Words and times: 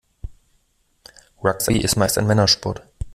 Rugby 1.43 1.79
ist 1.79 1.95
meist 1.95 2.17
ein 2.17 2.25
Männersport. 2.25 2.81